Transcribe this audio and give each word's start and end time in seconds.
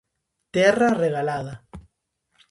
Terra 0.55 0.87
regalada. 1.03 1.53